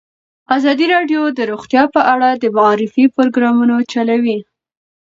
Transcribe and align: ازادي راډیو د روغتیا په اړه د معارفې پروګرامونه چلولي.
ازادي 0.57 0.85
راډیو 0.93 1.21
د 1.37 1.39
روغتیا 1.51 1.83
په 1.95 2.01
اړه 2.13 2.29
د 2.33 2.45
معارفې 2.57 3.05
پروګرامونه 3.15 3.75
چلولي. 3.91 4.39